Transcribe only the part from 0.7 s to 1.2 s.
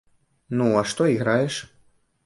а што